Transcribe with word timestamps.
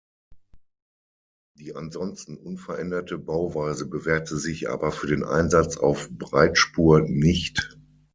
Die 1.59 1.75
ansonsten 1.75 2.35
unveränderte 2.35 3.19
Bauweise 3.19 3.85
bewährte 3.87 4.35
sich 4.37 4.67
aber 4.67 4.91
für 4.91 5.05
den 5.05 5.23
Einsatz 5.23 5.77
auf 5.77 6.09
Breitspur 6.09 7.01
nicht. 7.01 7.77